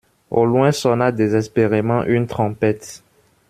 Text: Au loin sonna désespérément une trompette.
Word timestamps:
Au 0.31 0.45
loin 0.45 0.71
sonna 0.71 1.11
désespérément 1.11 2.03
une 2.05 2.25
trompette. 2.25 3.03